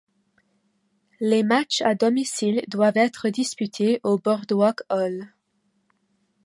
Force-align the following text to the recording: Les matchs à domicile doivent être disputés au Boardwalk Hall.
Les 1.19 1.43
matchs 1.43 1.83
à 1.83 1.93
domicile 1.93 2.63
doivent 2.67 2.97
être 2.97 3.29
disputés 3.29 3.99
au 4.01 4.17
Boardwalk 4.17 4.79
Hall. 4.89 5.29